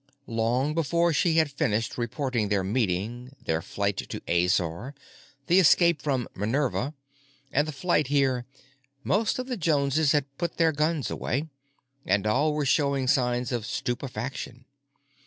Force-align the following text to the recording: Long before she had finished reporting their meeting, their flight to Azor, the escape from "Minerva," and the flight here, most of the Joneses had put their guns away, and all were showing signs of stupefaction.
Long 0.25 0.73
before 0.73 1.13
she 1.13 1.35
had 1.37 1.51
finished 1.51 1.95
reporting 1.95 2.49
their 2.49 2.63
meeting, 2.63 3.35
their 3.45 3.61
flight 3.61 3.97
to 3.97 4.19
Azor, 4.27 4.95
the 5.45 5.59
escape 5.59 6.01
from 6.01 6.27
"Minerva," 6.33 6.95
and 7.51 7.67
the 7.67 7.71
flight 7.71 8.07
here, 8.07 8.47
most 9.03 9.37
of 9.37 9.45
the 9.45 9.57
Joneses 9.57 10.11
had 10.13 10.25
put 10.39 10.57
their 10.57 10.71
guns 10.71 11.11
away, 11.11 11.49
and 12.03 12.25
all 12.25 12.53
were 12.53 12.65
showing 12.65 13.07
signs 13.07 13.51
of 13.51 13.63
stupefaction. 13.63 14.65